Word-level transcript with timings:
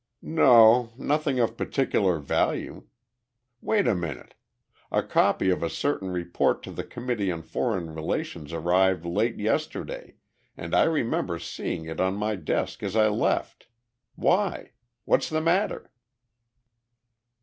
"No, 0.23 0.89
nothing 0.97 1.39
of 1.39 1.55
particular 1.55 2.17
value. 2.17 2.87
Wait 3.61 3.87
a 3.87 3.93
minute! 3.93 4.33
A 4.91 5.03
copy 5.03 5.51
of 5.51 5.61
a 5.61 5.69
certain 5.69 6.09
report 6.09 6.63
to 6.63 6.71
the 6.71 6.83
Committee 6.83 7.31
on 7.31 7.43
Foreign 7.43 7.93
Relations 7.93 8.51
arrived 8.51 9.05
late 9.05 9.37
yesterday 9.37 10.15
and 10.57 10.73
I 10.73 10.85
remember 10.85 11.37
seeing 11.37 11.85
it 11.85 11.99
on 11.99 12.15
my 12.15 12.35
desk 12.35 12.81
as 12.81 12.95
I 12.95 13.09
left. 13.09 13.67
Why? 14.15 14.71
What's 15.05 15.29
the 15.29 15.39
matter?" 15.39 15.91